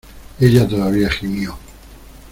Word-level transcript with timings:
ella 0.39 0.67
todavía 0.67 1.09
gimió: 1.11 1.59